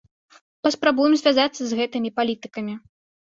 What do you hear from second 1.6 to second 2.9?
з гэтымі палітыкамі.